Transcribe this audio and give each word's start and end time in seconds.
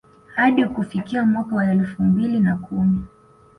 Hadi 0.35 0.65
kufikia 0.65 1.25
mwaka 1.25 1.55
wa 1.55 1.71
elfu 1.71 2.03
mbili 2.03 2.39
na 2.39 2.57
kumi 2.57 3.01